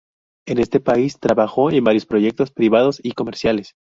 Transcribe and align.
En 0.47 0.57
este 0.57 0.79
país, 0.79 1.19
trabajó 1.19 1.69
en 1.69 1.83
varios 1.83 2.07
proyectos 2.07 2.49
privados 2.49 2.99
y 3.03 3.11
comerciales. 3.11 3.75